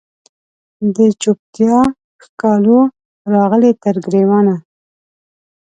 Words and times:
د 0.95 0.97
چوپتیا 1.21 1.79
ښکالو 2.23 2.79
راغلې 3.33 3.71
تر 3.83 3.95
ګریوانه 4.05 4.55